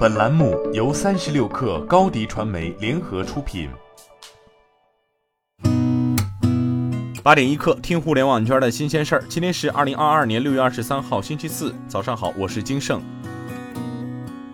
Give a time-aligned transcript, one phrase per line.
[0.00, 3.68] 本栏目由三十六氪高低传媒联合出品。
[7.22, 9.24] 八点一刻，听互联网圈的新鲜事儿。
[9.28, 13.02] 今天是二零二二年六月二十三号，星期四，早上好，我是金盛。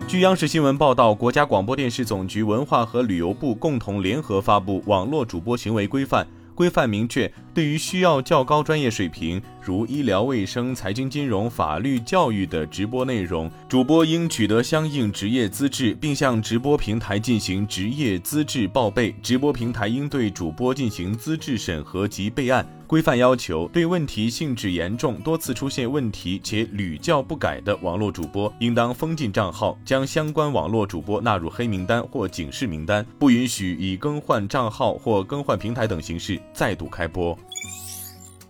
[0.05, 6.25] 据央视新闻报道，国家广播电视总局、文化和旅游部共同联合发布《网络主播行为规范》。
[6.53, 19.15] 规范明确，对于需要较高专业水平，如医疗卫生、财经金融、法律、教育的直播内容，主播应取得相应职业资质，并向直播平台进行职业资质报备。
[19.23, 22.63] 直播平台应对主播进行资质审核及备案。
[22.85, 37.37] 规范要求，对问题性质严重、多次出现问题且屡教不改的网络主播，应当封禁账号，将相关网络主播纳入黑名单或警示名单，不允许以更换账号或更换平台等形式再度开播。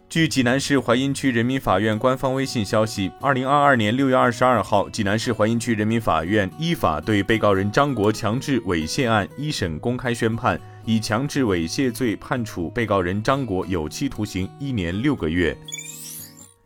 [0.09, 10.59] 据济南市淮阴区人民法院官方微信消息，二零二二年六月二十二号，济南市淮阴区人民法院依法对被告人张国强制猥亵案一审公开宣判。
[10.85, 15.55] 以强制猥亵罪判处被告人张国有期徒刑一年六个月。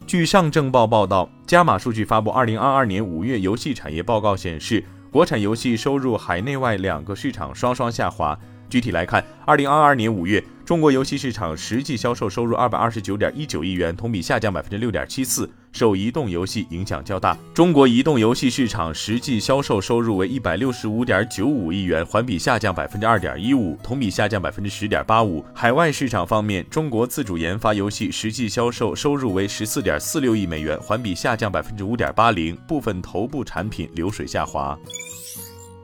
[0.06, 8.38] 据上证报报道，加码数据发布二零二二年五月游戏产业报告显示，国产游戏收入海内外两个市场双双下滑。
[8.72, 17.38] 具体来看，二零二二年五月，中国游戏市场实际销售收入二百二十九点一九亿元，同比下降百分之六点七四，受移动游戏影响较大。
[17.54, 25.44] 中国移动游戏市场实际销售收入为一百六十五点九五亿元，环比下降百分之二点一五，同比下降百分之十点八五。
[25.54, 34.80] 海外市场方面，中国自主研发游戏实际销售收入为十四点四六亿美元，环比下降百分之五点八零，部分头部产品流水下滑。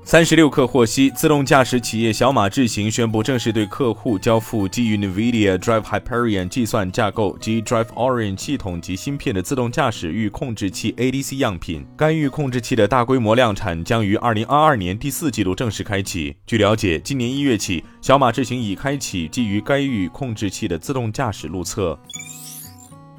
[0.07, 11.85] 三十六氪获悉，自动驾驶企业小马智行宣布正式对客户交付基于 NVIDIA Drive Hyperion 计算架构及 Drive Orin 系统及芯片的自动驾驶域控制器 ADC 样品。
[11.97, 16.33] 该域控制器的大规模量产将于二零二二年第四季度正式开启。
[16.45, 21.99] 据了解，今年一月起，小马智行已开启基于该域控制器的自动驾驶路测。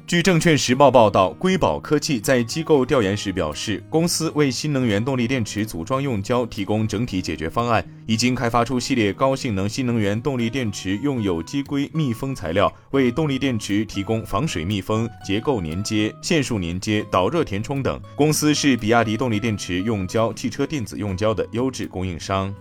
[0.09, 18.01] 据证券时报报道，硅宝科技在机构调研时表示，公司为新能源动力电池组装用胶提供整体解决方案，已经开发出系列高性能新能源动力电池，用有机硅密封材料，为动力电池提供防水密封、结构连接、线束连接、导热填充等。
[18.15, 22.51] 公司是比亚迪动力电池用胶、汽车电子用胶的优质供应商。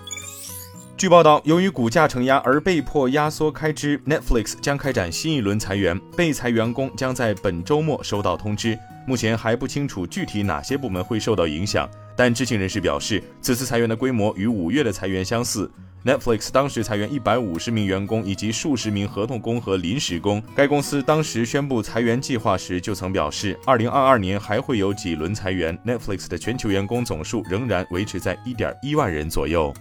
[0.99, 8.77] 据报道，由于股价承压而被迫压缩开支，Netflix 将开展新一轮裁员，被裁员工将在本周末收到通知。
[9.07, 15.71] 目前还不清楚具体哪些部门会受到影响，但知情人士表示，此次裁员的规模与五月的裁员相似。
[16.05, 20.43] Netflix 当时裁员一百五十名员工以及数十名合同工和临时工。
[20.57, 25.79] 该公司当时宣布裁员计划时就曾表示，二零二二年还会有几轮裁员。
[25.87, 29.73] Netflix 的全球员工总数仍然维持在一点一万人左右。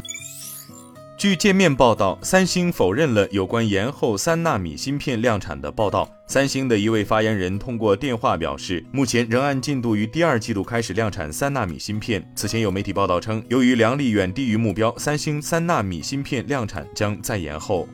[1.18, 6.08] 据界面报道，三星否认了有关延后三纳米芯片量产的报道。
[6.28, 12.24] 三星的一位发言人通过电话表示，目前仍按进度于第二季度开始量产三纳米芯片。
[12.36, 17.90] 此前有媒体报道称，由于良率远低于目标，三星三纳米芯片量产将再延后。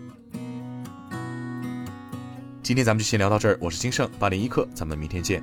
[2.61, 5.41] 今天咱们就先聊到这儿，我是金盛八点一刻，咱们明天见。